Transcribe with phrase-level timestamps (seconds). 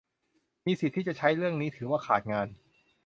[0.65, 2.47] มีสิทธิ์ที่จะใช้เรื่องนี้ถือว่าขาดงาน